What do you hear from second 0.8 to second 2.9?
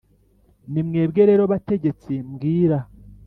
mwebwe rero, bategetsi, mbwira,